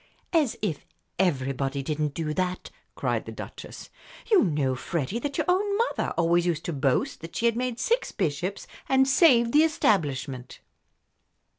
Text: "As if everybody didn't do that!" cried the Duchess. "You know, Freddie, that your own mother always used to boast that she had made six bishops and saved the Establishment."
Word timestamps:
"As 0.33 0.57
if 0.63 0.83
everybody 1.19 1.83
didn't 1.83 2.15
do 2.15 2.33
that!" 2.33 2.71
cried 2.95 3.25
the 3.27 3.31
Duchess. 3.31 3.91
"You 4.31 4.43
know, 4.43 4.73
Freddie, 4.73 5.19
that 5.19 5.37
your 5.37 5.45
own 5.47 5.77
mother 5.77 6.11
always 6.17 6.47
used 6.47 6.65
to 6.65 6.73
boast 6.73 7.21
that 7.21 7.35
she 7.35 7.45
had 7.45 7.55
made 7.55 7.79
six 7.79 8.11
bishops 8.11 8.65
and 8.89 9.07
saved 9.07 9.53
the 9.53 9.61
Establishment." 9.61 10.59